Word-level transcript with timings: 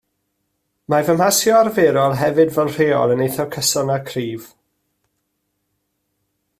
Mae 0.93 1.03
fy 1.09 1.13
mhasio 1.19 1.53
arferol 1.57 2.15
hefyd 2.21 2.55
fel 2.55 2.71
rheol 2.77 3.13
yn 3.17 3.23
eithaf 3.27 3.53
cyson 3.57 3.93
a 3.97 3.99
cryf 4.09 4.49